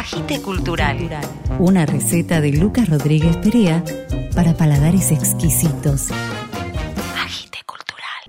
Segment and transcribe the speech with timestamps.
[0.00, 0.96] Agite Cultural.
[1.58, 3.84] Una receta de Lucas Rodríguez Perea
[4.34, 6.08] para paladares exquisitos.
[7.22, 8.24] Agite Cultural.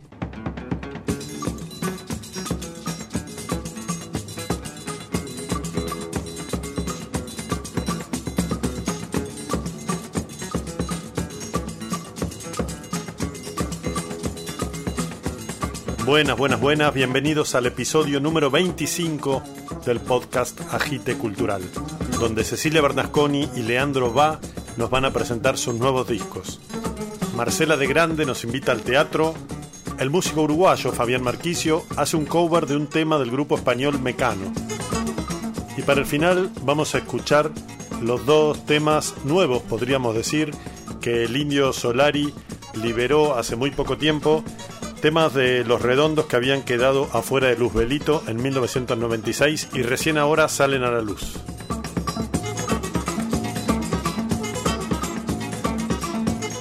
[16.06, 16.94] Buenas, buenas, buenas.
[16.94, 19.42] Bienvenidos al episodio número 25
[19.86, 21.61] del podcast Agite Cultural,
[22.19, 24.39] donde Cecilia Bernasconi y Leandro Va
[24.78, 26.60] nos van a presentar sus nuevos discos.
[27.36, 29.33] Marcela de Grande nos invita al teatro.
[30.00, 34.52] El músico uruguayo Fabián Marquicio hace un cover de un tema del grupo español Mecano.
[35.78, 37.52] Y para el final vamos a escuchar
[38.02, 40.52] los dos temas nuevos, podríamos decir,
[41.02, 42.34] que el indio Solari
[42.75, 44.44] liberó hace muy poco tiempo
[45.02, 50.47] temas de Los Redondos que habían quedado afuera de Luzbelito en 1996 y recién ahora
[50.47, 51.38] salen a la luz.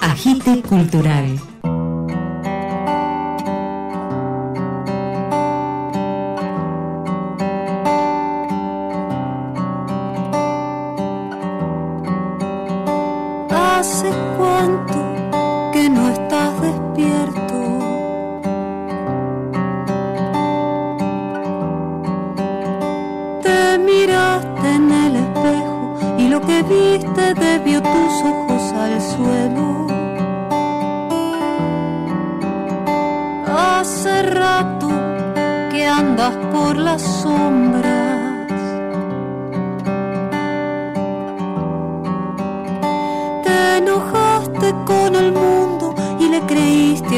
[0.00, 1.39] Agite Cultural.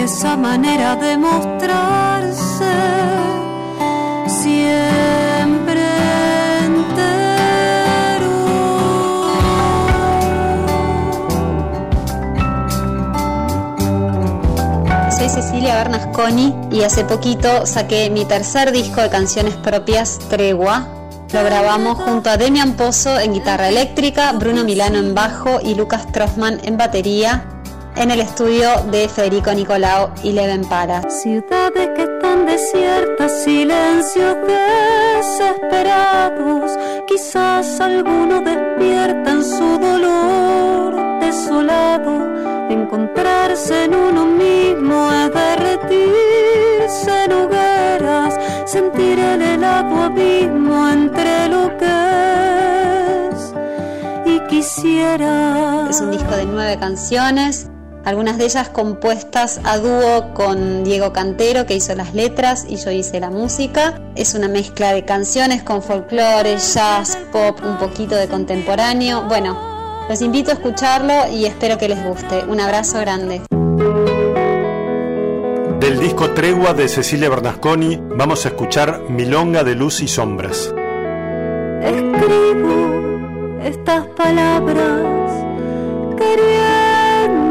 [0.02, 2.74] Esa manera de mostrarse
[4.26, 5.82] siempre.
[15.10, 20.88] Soy Cecilia Bernasconi y hace poquito saqué mi tercer disco de canciones propias, Tregua.
[21.32, 26.10] Lo grabamos junto a Demian Pozo en guitarra eléctrica, Bruno Milano en bajo y Lucas
[26.12, 27.51] Trossman en batería
[27.96, 31.02] en el estudio de Federico Nicolao y Leven Para.
[31.10, 36.72] Ciudades que están desiertas, silencios desesperados.
[37.06, 42.32] Quizás alguno despierta en su dolor desolado.
[42.70, 53.28] Encontrarse en uno mismo es derretirse en hogueras, sentir el helado abismo entre lo que
[53.30, 53.52] es
[54.24, 55.86] y quisiera.
[55.90, 57.68] Es un disco de nueve canciones,
[58.04, 62.90] algunas de ellas compuestas a dúo con Diego Cantero, que hizo las letras y yo
[62.90, 64.00] hice la música.
[64.14, 69.24] Es una mezcla de canciones con folclore, jazz, pop, un poquito de contemporáneo.
[69.28, 69.58] Bueno,
[70.08, 72.44] los invito a escucharlo y espero que les guste.
[72.44, 73.42] Un abrazo grande.
[75.80, 80.72] Del disco Tregua de Cecilia Bernasconi vamos a escuchar Milonga de Luz y Sombras.
[81.82, 85.12] Escribo estas palabras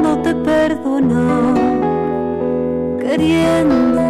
[0.01, 1.55] queriéndote perdonar,
[2.99, 4.01] queriendo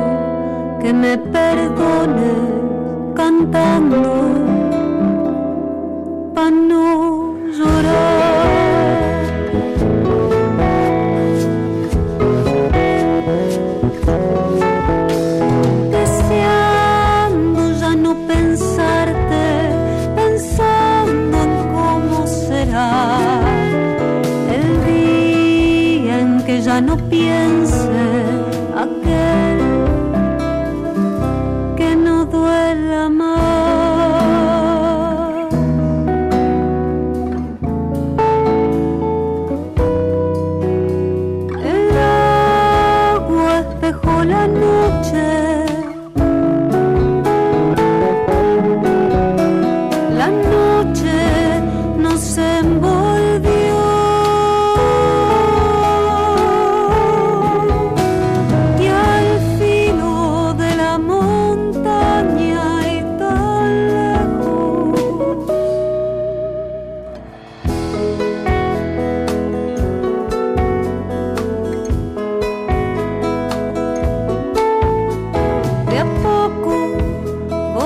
[0.82, 4.02] que me perdones cantando
[6.34, 8.31] para no llorar.
[26.82, 28.01] No piense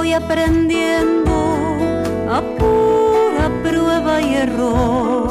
[0.05, 1.33] voy aprendiendo
[2.29, 5.29] a pura prueba y error.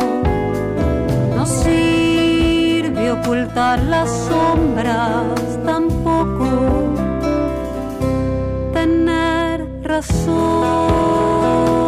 [1.36, 6.92] No sirve ocultar las sombras, tampoco
[8.72, 11.83] tener razón.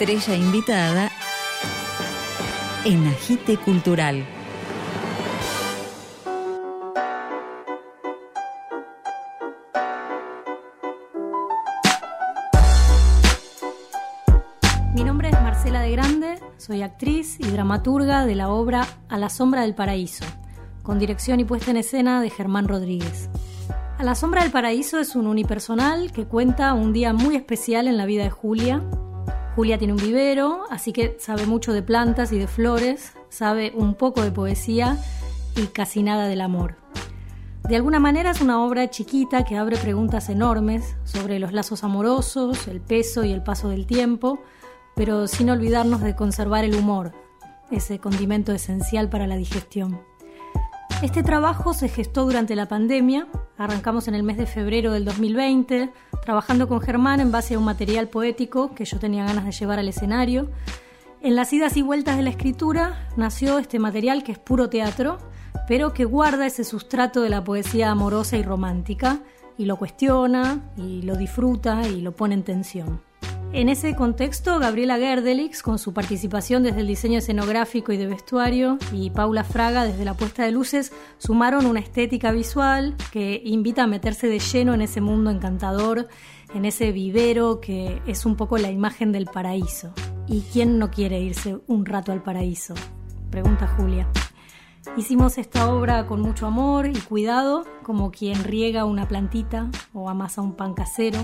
[0.00, 1.10] Estrella invitada
[2.86, 4.24] en Agite Cultural.
[14.94, 19.28] Mi nombre es Marcela de Grande, soy actriz y dramaturga de la obra A la
[19.28, 20.24] sombra del paraíso,
[20.82, 23.28] con dirección y puesta en escena de Germán Rodríguez.
[23.98, 27.98] A la sombra del paraíso es un unipersonal que cuenta un día muy especial en
[27.98, 28.82] la vida de Julia.
[29.60, 33.94] Julia tiene un vivero, así que sabe mucho de plantas y de flores, sabe un
[33.94, 34.96] poco de poesía
[35.54, 36.76] y casi nada del amor.
[37.68, 42.68] De alguna manera es una obra chiquita que abre preguntas enormes sobre los lazos amorosos,
[42.68, 44.40] el peso y el paso del tiempo,
[44.96, 47.12] pero sin olvidarnos de conservar el humor,
[47.70, 50.00] ese condimento esencial para la digestión.
[51.02, 53.26] Este trabajo se gestó durante la pandemia,
[53.56, 55.90] arrancamos en el mes de febrero del 2020,
[56.22, 59.78] trabajando con Germán en base a un material poético que yo tenía ganas de llevar
[59.78, 60.50] al escenario.
[61.22, 65.16] En las idas y vueltas de la escritura nació este material que es puro teatro,
[65.66, 69.20] pero que guarda ese sustrato de la poesía amorosa y romántica,
[69.56, 73.09] y lo cuestiona, y lo disfruta, y lo pone en tensión.
[73.52, 78.78] En ese contexto, Gabriela Gerdelix, con su participación desde el diseño escenográfico y de vestuario,
[78.92, 83.86] y Paula Fraga desde la puesta de luces, sumaron una estética visual que invita a
[83.88, 86.06] meterse de lleno en ese mundo encantador,
[86.54, 89.92] en ese vivero que es un poco la imagen del paraíso.
[90.28, 92.74] ¿Y quién no quiere irse un rato al paraíso?
[93.30, 94.08] Pregunta Julia.
[94.96, 100.40] Hicimos esta obra con mucho amor y cuidado, como quien riega una plantita o amasa
[100.40, 101.18] un pan casero.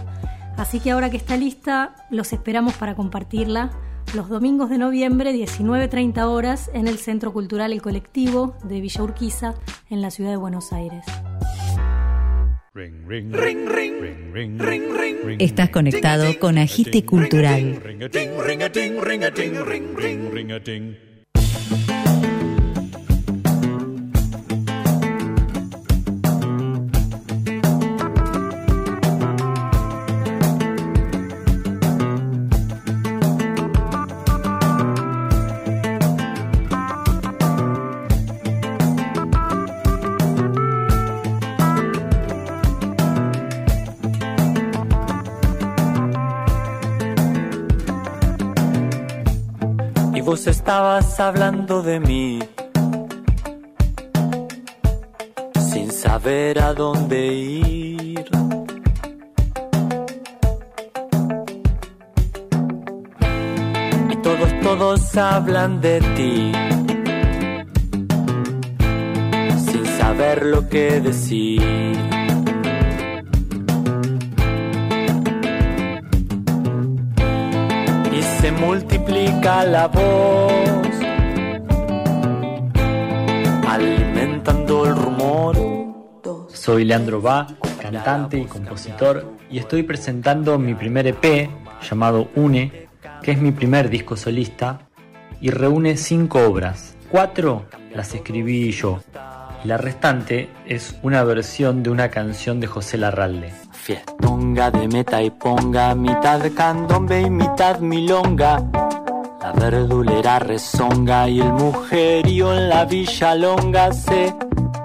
[0.56, 3.70] Así que ahora que está lista, los esperamos para compartirla
[4.14, 9.55] los domingos de noviembre, 19.30 horas, en el Centro Cultural El Colectivo de Villa Urquiza,
[9.91, 11.05] en la ciudad de Buenos Aires.
[15.38, 17.81] Estás conectado con Agite Cultural.
[50.47, 52.38] Vos estabas hablando de mí,
[55.59, 58.25] sin saber a dónde ir.
[64.09, 66.53] Y todos, todos hablan de ti,
[69.69, 72.07] sin saber lo que decir.
[78.95, 78.96] y
[79.47, 80.90] la voz,
[83.68, 85.56] alimentando el rumor.
[86.49, 87.47] Soy Leandro Va,
[87.80, 91.50] cantante y compositor, y estoy presentando mi primer EP
[91.88, 92.88] llamado Une,
[93.23, 94.80] que es mi primer disco solista,
[95.40, 96.97] y reúne cinco obras.
[97.11, 97.64] Cuatro
[97.95, 99.00] las escribí yo,
[99.64, 103.52] y la restante es una versión de una canción de José Larralde.
[103.73, 108.86] Fiestonga de meta y ponga, mitad candombe y mitad milonga.
[109.47, 114.35] La verdulera rezonga y el mujerío en la villa longa se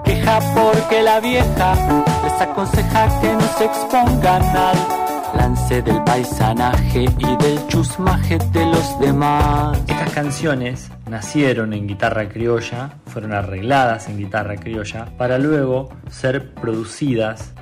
[0.04, 1.74] queja porque la vieja
[2.22, 4.76] les aconseja que no se expongan al
[5.36, 9.80] lance del paisanaje y del chusmaje de los demás.
[9.88, 17.52] Estas canciones nacieron en guitarra criolla, fueron arregladas en guitarra criolla, para luego ser producidas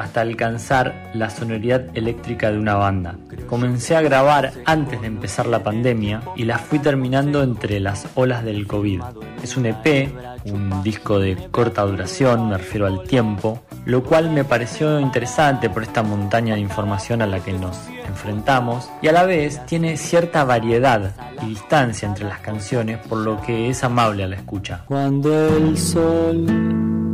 [0.00, 3.16] hasta alcanzar la sonoridad eléctrica de una banda.
[3.46, 8.42] Comencé a grabar antes de empezar la pandemia y las fui terminando entre las olas
[8.42, 9.02] del COVID.
[9.42, 10.10] Es un EP,
[10.46, 15.82] un disco de corta duración, me refiero al tiempo, lo cual me pareció interesante por
[15.82, 17.76] esta montaña de información a la que nos
[18.06, 23.40] enfrentamos y a la vez tiene cierta variedad y distancia entre las canciones por lo
[23.42, 24.84] que es amable a la escucha.
[24.86, 27.09] Cuando el sol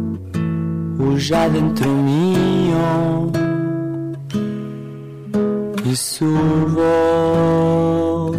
[0.99, 3.31] huya dentro mío
[5.85, 6.27] y su
[6.75, 8.37] voz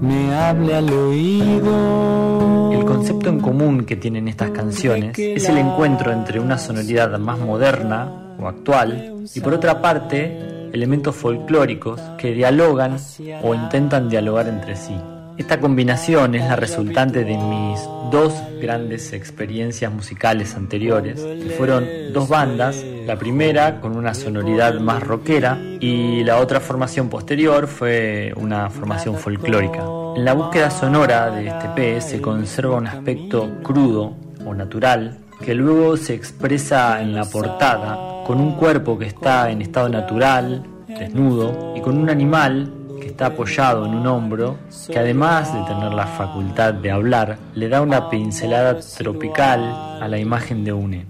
[0.00, 2.72] me hable al oído.
[2.72, 7.38] El concepto en común que tienen estas canciones es el encuentro entre una sonoridad más
[7.38, 12.96] moderna o actual y por otra parte elementos folclóricos que dialogan
[13.42, 14.96] o intentan dialogar entre sí.
[15.38, 22.28] Esta combinación es la resultante de mis dos grandes experiencias musicales anteriores, que fueron dos
[22.28, 28.68] bandas, la primera con una sonoridad más rockera y la otra formación posterior fue una
[28.68, 29.82] formación folclórica.
[30.16, 35.54] En la búsqueda sonora de este P se conserva un aspecto crudo o natural que
[35.54, 41.74] luego se expresa en la portada con un cuerpo que está en estado natural, desnudo,
[41.74, 42.70] y con un animal
[43.02, 47.68] que está apoyado en un hombro, que además de tener la facultad de hablar, le
[47.68, 49.60] da una pincelada tropical
[50.00, 51.06] a la imagen de Une.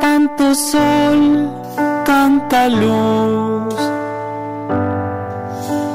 [0.00, 1.50] Tanto sol,
[2.06, 3.74] tanta luz,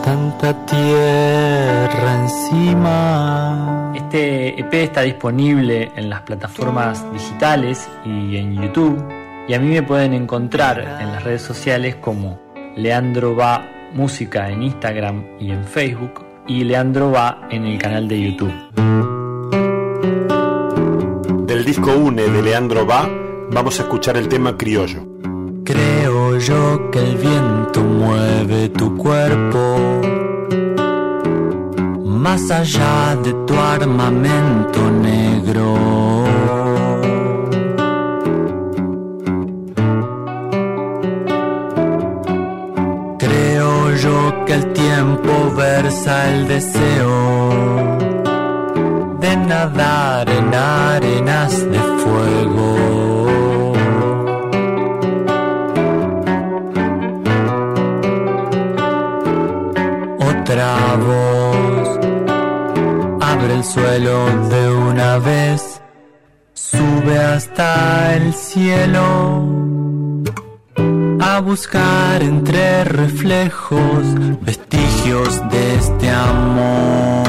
[0.05, 3.91] tanta tierra encima.
[3.95, 9.03] Este EP está disponible en las plataformas digitales y en YouTube.
[9.47, 12.39] Y a mí me pueden encontrar en las redes sociales como
[12.75, 18.21] Leandro Va Música en Instagram y en Facebook y Leandro Va en el canal de
[18.21, 18.53] YouTube.
[21.45, 23.09] Del disco Une de Leandro Va,
[23.51, 25.05] vamos a escuchar el tema Criollo.
[25.63, 30.01] Creo yo que el viento mueve tu cuerpo
[32.03, 36.28] más allá de tu armamento negro.
[45.89, 47.49] Versa el deseo
[49.19, 52.69] de nadar en arenas de fuego.
[60.31, 60.75] Otra
[61.07, 61.89] voz
[63.21, 64.17] abre el suelo
[64.49, 65.81] de una vez,
[66.53, 69.58] sube hasta el cielo
[71.39, 74.03] a buscar entre reflejos
[74.41, 77.28] vestigios de este amor.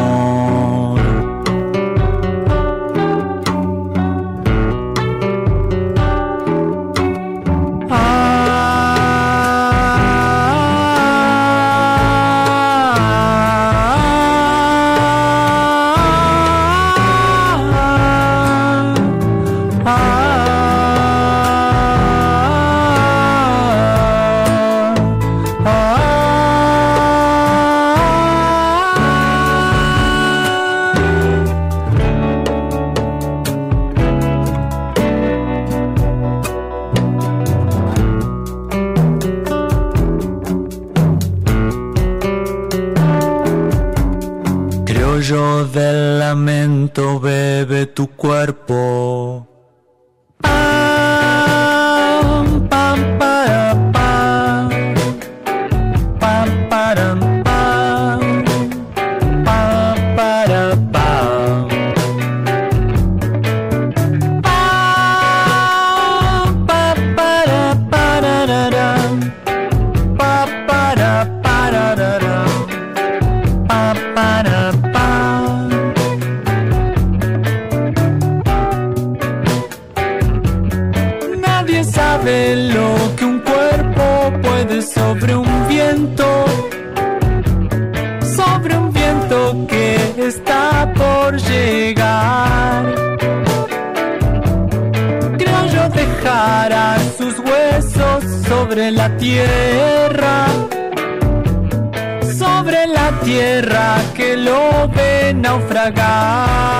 [106.51, 106.80] time.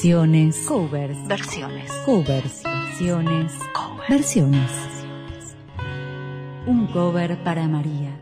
[0.00, 0.56] Coversiones.
[0.66, 1.28] Covers.
[1.28, 1.92] Versiones.
[2.06, 2.62] Covers.
[2.62, 3.52] Versiones.
[3.74, 4.08] Cover.
[4.08, 4.70] Versiones.
[6.66, 8.18] Un cover para María.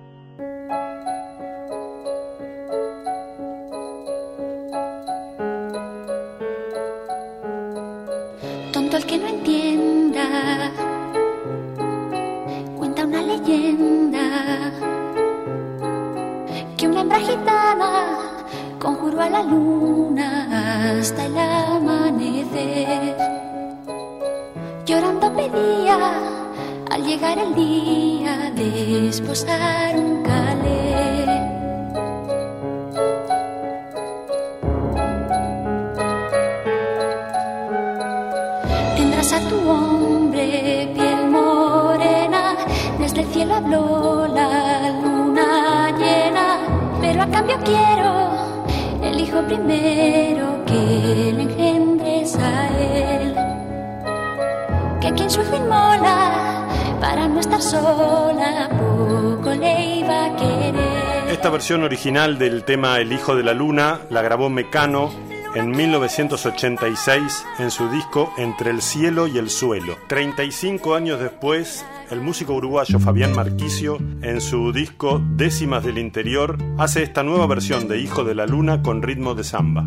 [55.08, 56.68] Que quien su inmola
[57.00, 61.30] para no estar sola, poco le iba a querer.
[61.30, 65.10] Esta versión original del tema El Hijo de la Luna la grabó Mecano
[65.54, 69.96] en 1986 en su disco Entre el cielo y el suelo.
[70.08, 77.02] 35 años después, el músico uruguayo Fabián Marquicio, en su disco Décimas del Interior, hace
[77.02, 79.86] esta nueva versión de Hijo de la Luna con ritmo de samba.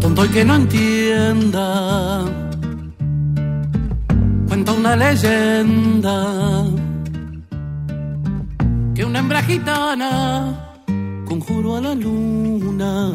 [0.00, 2.24] Tonto el que no entienda,
[4.54, 6.64] cuenta una leyenda
[8.94, 10.76] que una hembra gitana
[11.24, 13.10] conjuró a la luna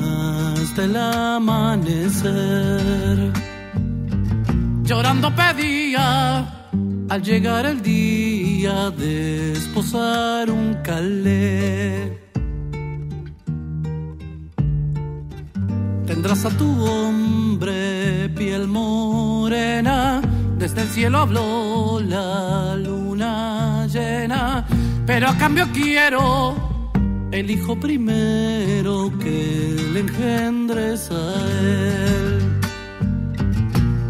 [0.61, 2.27] hasta el amanecer.
[4.83, 6.75] Llorando pedía
[7.07, 12.19] al llegar el día de esposar un calé.
[16.05, 20.21] Tendrás a tu hombre piel morena,
[20.59, 24.67] desde el cielo habló la luna llena,
[25.05, 26.53] pero a cambio quiero
[27.31, 32.59] el hijo primero que le engendres a él.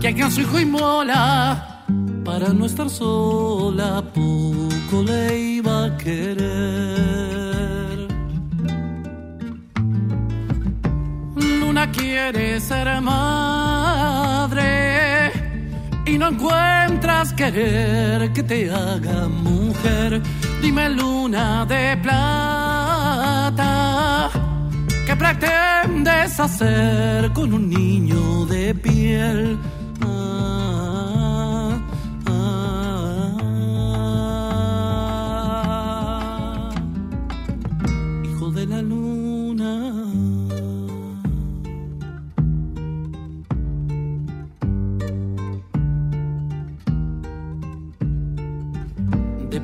[0.02, 1.84] Que a su hijo inmola
[2.26, 6.40] para no estar sola, poco le iba a querer.
[11.36, 14.99] Luna quiere ser madre
[16.12, 20.22] y no encuentras querer que te haga mujer.
[20.62, 23.62] Dime luna de plata,
[25.06, 29.58] ¿qué pretendes hacer con un niño de piel?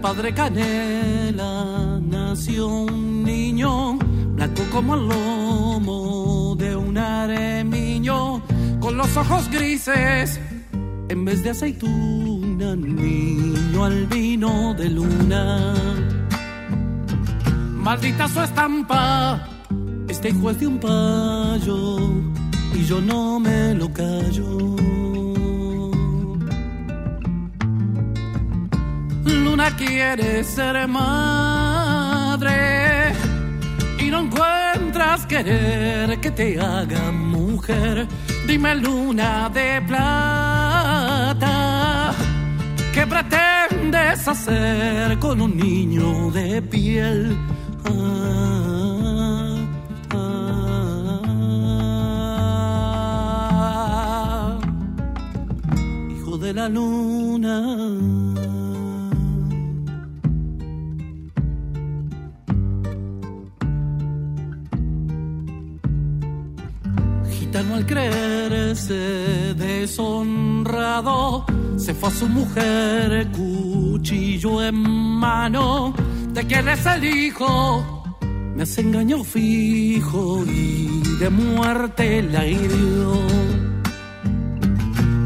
[0.05, 3.97] Padre canela nació un niño,
[4.35, 8.39] blanco como el lomo de un aremiño,
[8.79, 10.39] con los ojos grises
[11.09, 15.73] en vez de aceituna, niño albino de luna.
[17.73, 19.43] Maldita su estampa,
[20.07, 21.97] este es de un payo
[22.75, 24.75] y yo no me lo callo.
[29.55, 31.13] Luna quiere ser madre
[33.97, 38.05] y no encuentras querer que te haga mujer.
[38.45, 41.45] Dime luna de plata,
[42.93, 47.37] ¿qué pretendes hacer con un niño de piel?
[47.85, 49.55] Ah,
[50.11, 50.79] ah,
[56.11, 58.64] hijo de la luna.
[67.55, 71.45] Gitano al creerse deshonrado,
[71.77, 75.93] se fue a su mujer cuchillo en mano.
[76.33, 78.03] ¿De quién el hijo?
[78.57, 83.21] Me has engañado fijo y de muerte la hirió.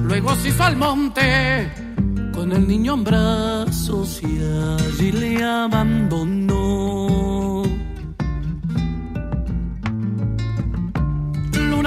[0.03, 1.71] Luego se hizo al monte
[2.31, 6.58] con el niño en brazos y allí le abandonó.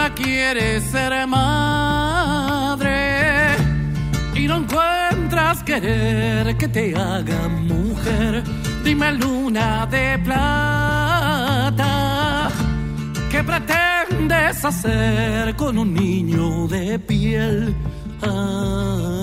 [0.02, 2.90] Luna quiere ser madre
[4.34, 8.42] y no encuentras querer que te haga mujer.
[8.82, 11.78] Dime luna de plata,
[13.30, 17.72] ¿qué pretendes hacer con un niño de piel?
[18.22, 19.21] Ah,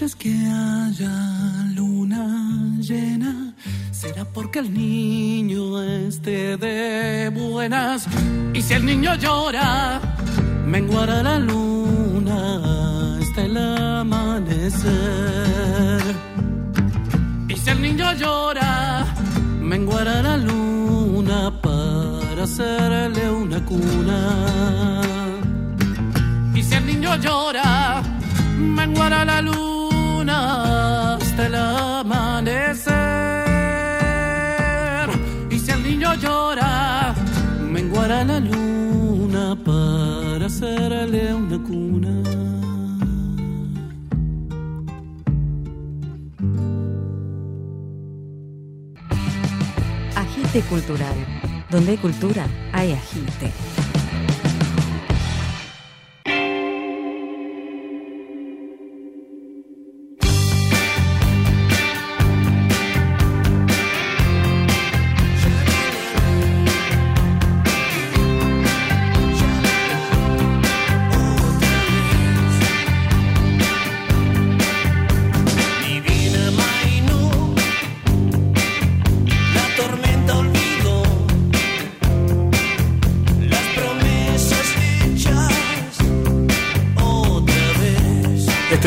[0.00, 1.12] noches que haya
[1.74, 2.24] luna
[2.80, 3.52] llena,
[3.90, 8.06] será porque el niño esté de buenas.
[8.54, 10.00] Y si el niño llora,
[10.64, 14.90] menguará la luna hasta el amanecer.
[17.48, 19.04] Y si el niño llora,
[19.60, 25.02] menguará la luna para hacerle una cuna.
[26.54, 28.02] Y si el niño llora,
[28.56, 29.79] menguará la luna
[31.50, 32.92] el amanecer.
[35.50, 37.14] Y si el niño llora,
[37.60, 42.22] menguará la luna para hacerle una cuna.
[50.16, 51.16] Agite Cultural.
[51.70, 53.52] Donde hay cultura, hay agite.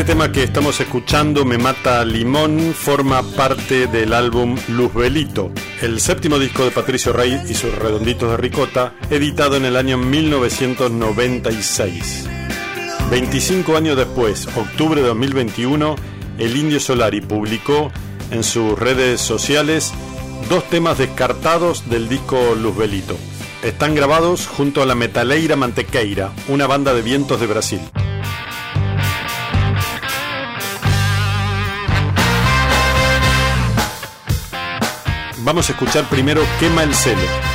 [0.04, 6.38] Este tema que estamos escuchando, Me Mata Limón, forma parte del álbum Luzbelito, el séptimo
[6.38, 12.28] disco de Patricio Rey y sus redonditos de ricota, editado en el año 1996.
[13.10, 15.96] 25 años después, octubre de 2021,
[16.36, 17.90] el Indio Solari publicó
[18.30, 19.94] en sus redes sociales
[20.50, 23.16] dos temas descartados del disco Luzbelito.
[23.62, 27.80] Están grabados junto a la Metaleira Mantequeira, una banda de vientos de Brasil.
[35.44, 37.53] Vamos a escuchar primero Quema el celo.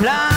[0.00, 0.35] Nena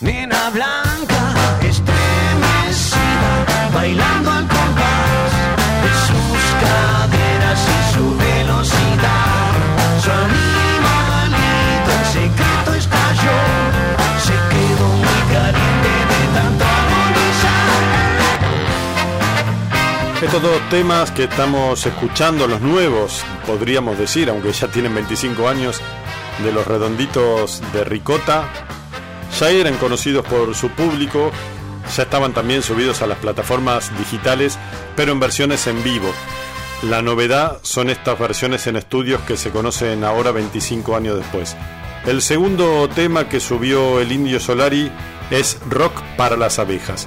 [0.00, 5.32] nena blanca, estremecida, bailando al compás
[5.82, 9.52] de sus caderas y su velocidad.
[10.02, 13.38] Su animalito en secreto estalló,
[14.22, 17.68] se quedó muy caliente de tanto agonizar.
[20.22, 25.80] Estos dos temas que estamos escuchando, los nuevos, podríamos decir, aunque ya tienen 25 años,
[26.44, 28.48] de los redonditos de Ricota,
[29.38, 31.30] ya eran conocidos por su público,
[31.96, 34.58] ya estaban también subidos a las plataformas digitales,
[34.96, 36.08] pero en versiones en vivo.
[36.82, 41.56] La novedad son estas versiones en estudios que se conocen ahora 25 años después.
[42.06, 44.90] El segundo tema que subió el Indio Solari
[45.30, 47.06] es Rock para las abejas.